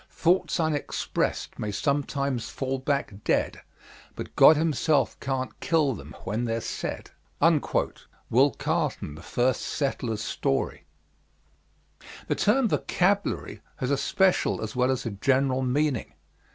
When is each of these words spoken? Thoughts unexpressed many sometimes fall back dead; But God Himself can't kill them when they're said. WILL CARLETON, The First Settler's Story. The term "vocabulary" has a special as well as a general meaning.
Thoughts 0.09 0.59
unexpressed 0.59 1.59
many 1.59 1.71
sometimes 1.71 2.49
fall 2.49 2.79
back 2.79 3.23
dead; 3.23 3.61
But 4.15 4.35
God 4.35 4.57
Himself 4.57 5.19
can't 5.19 5.59
kill 5.59 5.93
them 5.93 6.15
when 6.23 6.45
they're 6.45 6.59
said. 6.59 7.11
WILL 7.39 7.59
CARLETON, 8.55 9.13
The 9.13 9.21
First 9.21 9.61
Settler's 9.61 10.23
Story. 10.23 10.85
The 12.27 12.33
term 12.33 12.69
"vocabulary" 12.69 13.61
has 13.75 13.91
a 13.91 13.97
special 13.97 14.63
as 14.63 14.75
well 14.75 14.89
as 14.89 15.05
a 15.05 15.11
general 15.11 15.61
meaning. 15.61 16.13